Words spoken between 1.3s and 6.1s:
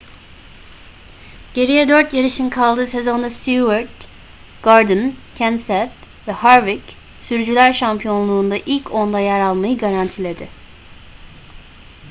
geriye dört yarışın kaldığı sezonda stewart gordon kenseth